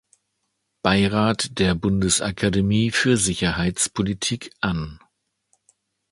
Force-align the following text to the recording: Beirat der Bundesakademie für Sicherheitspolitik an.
Beirat 0.81 1.59
der 1.59 1.75
Bundesakademie 1.75 2.89
für 2.89 3.17
Sicherheitspolitik 3.17 4.51
an. 4.59 4.99